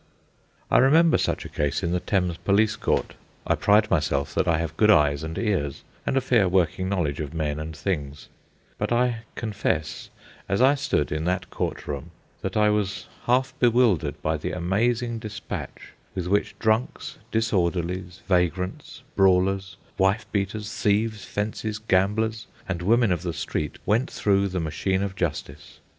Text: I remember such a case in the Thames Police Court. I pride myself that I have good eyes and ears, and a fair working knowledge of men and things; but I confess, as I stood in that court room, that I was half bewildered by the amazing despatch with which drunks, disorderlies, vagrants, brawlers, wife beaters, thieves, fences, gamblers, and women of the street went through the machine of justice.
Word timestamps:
I 0.71 0.79
remember 0.79 1.19
such 1.19 1.45
a 1.45 1.47
case 1.47 1.83
in 1.83 1.91
the 1.91 1.99
Thames 1.99 2.37
Police 2.37 2.75
Court. 2.75 3.13
I 3.45 3.53
pride 3.53 3.91
myself 3.91 4.33
that 4.33 4.47
I 4.47 4.57
have 4.57 4.75
good 4.75 4.89
eyes 4.89 5.21
and 5.21 5.37
ears, 5.37 5.83
and 6.07 6.17
a 6.17 6.21
fair 6.21 6.49
working 6.49 6.89
knowledge 6.89 7.19
of 7.19 7.35
men 7.35 7.59
and 7.59 7.77
things; 7.77 8.27
but 8.79 8.91
I 8.91 9.25
confess, 9.35 10.09
as 10.49 10.59
I 10.59 10.73
stood 10.73 11.11
in 11.11 11.25
that 11.25 11.51
court 11.51 11.85
room, 11.85 12.09
that 12.41 12.57
I 12.57 12.71
was 12.71 13.05
half 13.25 13.53
bewildered 13.59 14.19
by 14.23 14.37
the 14.37 14.53
amazing 14.53 15.19
despatch 15.19 15.91
with 16.15 16.25
which 16.25 16.57
drunks, 16.57 17.19
disorderlies, 17.31 18.21
vagrants, 18.27 19.03
brawlers, 19.15 19.77
wife 19.99 20.25
beaters, 20.31 20.73
thieves, 20.73 21.25
fences, 21.25 21.77
gamblers, 21.77 22.47
and 22.67 22.81
women 22.81 23.11
of 23.11 23.21
the 23.21 23.33
street 23.33 23.77
went 23.85 24.09
through 24.09 24.47
the 24.47 24.59
machine 24.59 25.03
of 25.03 25.15
justice. 25.15 25.77